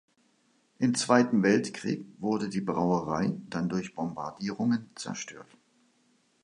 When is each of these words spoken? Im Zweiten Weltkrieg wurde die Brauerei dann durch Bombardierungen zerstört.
Im 0.79 0.95
Zweiten 0.95 1.43
Weltkrieg 1.43 2.07
wurde 2.17 2.49
die 2.49 2.59
Brauerei 2.59 3.33
dann 3.51 3.69
durch 3.69 3.93
Bombardierungen 3.93 4.89
zerstört. 4.95 5.55